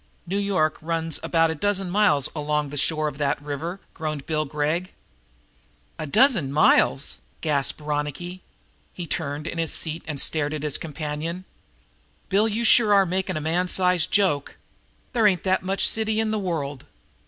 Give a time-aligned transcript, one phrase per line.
[0.25, 4.45] "New York runs about a dozen miles along the shore of that river," groaned Bill
[4.45, 4.93] Gregg.
[5.99, 8.41] "A dozen miles!" gasped Ronicky.
[8.93, 11.45] He turned in his seat and stared at his companion.
[12.29, 14.55] "Bill, you sure are making a man sized joke.
[15.13, 16.85] There ain't that much city in the world.